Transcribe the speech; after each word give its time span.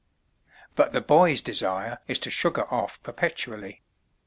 But 0.73 0.93
the 0.93 1.01
boy's 1.01 1.41
desire 1.43 1.99
is 2.07 2.17
to 2.25 2.31
"sugar 2.31 2.65
off" 2.73 2.99
perpetually. 3.03 3.83